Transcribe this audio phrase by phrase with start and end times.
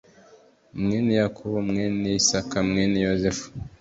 [0.81, 3.45] mwene Yakobo mwene Isaka mwene yozefu